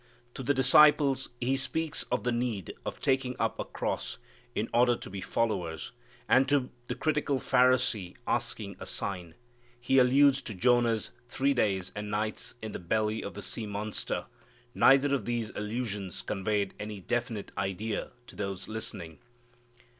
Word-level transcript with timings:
To 0.33 0.41
the 0.41 0.55
disciples 0.55 1.29
He 1.39 1.55
speaks 1.55 2.01
of 2.11 2.23
the 2.23 2.31
need 2.31 2.73
of 2.87 2.99
taking 2.99 3.35
up 3.37 3.59
a 3.59 3.63
"cross" 3.63 4.17
in 4.55 4.67
order 4.73 4.95
to 4.95 5.09
be 5.11 5.21
followers, 5.21 5.91
and 6.27 6.49
to 6.49 6.71
the 6.87 6.95
critical 6.95 7.37
Pharisee 7.37 8.15
asking 8.25 8.77
a 8.79 8.87
sign, 8.87 9.35
He 9.79 9.99
alludes 9.99 10.41
to 10.41 10.55
Jonah's 10.55 11.11
three 11.29 11.53
days 11.53 11.91
and 11.95 12.09
nights 12.09 12.55
in 12.63 12.71
the 12.71 12.79
belly 12.79 13.21
of 13.21 13.35
the 13.35 13.43
sea 13.43 13.67
monster. 13.67 14.25
Neither 14.73 15.13
of 15.13 15.25
these 15.25 15.51
allusions 15.51 16.23
conveyed 16.23 16.73
any 16.79 16.99
definite 16.99 17.51
idea 17.55 18.09
to 18.25 18.35
those 18.35 18.67
listening. 18.67 19.19